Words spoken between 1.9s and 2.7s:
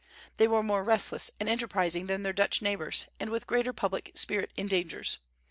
than their Dutch